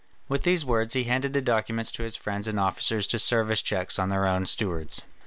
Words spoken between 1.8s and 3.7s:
to his friends and officers to serve as